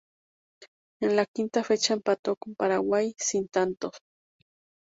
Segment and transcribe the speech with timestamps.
[0.99, 3.97] En la quinta fecha empató con Paraguay sin tantos.